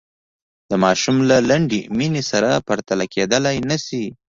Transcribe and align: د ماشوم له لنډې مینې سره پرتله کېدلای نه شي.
د 0.69 0.71
ماشوم 0.83 1.17
له 1.29 1.37
لنډې 1.49 1.81
مینې 1.97 2.23
سره 2.31 2.63
پرتله 2.67 3.05
کېدلای 3.13 3.57
نه 3.69 3.77
شي. 3.85 4.05